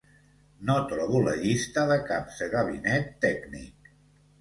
[0.69, 3.97] No trobo la llista de caps de gabinet tècnic.